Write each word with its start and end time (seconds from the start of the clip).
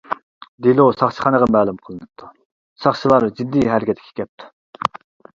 دېلو 0.67 0.85
ساقچىخانىغا 0.99 1.49
مەلۇم 1.55 1.75
قىلىنىپتۇ، 1.89 2.29
ساقچىلار 2.85 3.27
جىددىي 3.41 3.67
ھەرىكەتكە 3.75 4.15
كەپتۇ. 4.21 4.49